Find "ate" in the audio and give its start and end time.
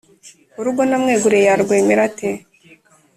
2.09-2.29